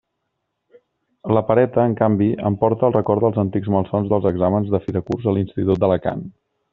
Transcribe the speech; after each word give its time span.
La 1.37 1.43
pereta, 1.49 1.83
en 1.89 1.93
canvi, 1.99 2.29
em 2.49 2.57
porta 2.63 2.89
al 2.89 2.97
record 2.97 3.27
els 3.31 3.39
antics 3.43 3.71
malsons 3.75 4.09
dels 4.15 4.27
exàmens 4.33 4.73
de 4.77 4.81
fi 4.87 4.97
de 4.97 5.05
curs 5.11 5.29
a 5.33 5.35
l'institut 5.37 5.85
d'Alacant. 5.85 6.25